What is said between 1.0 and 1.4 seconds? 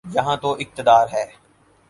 ہے۔